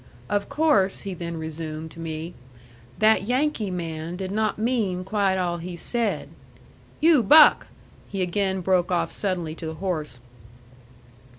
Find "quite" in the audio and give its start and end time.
5.03-5.37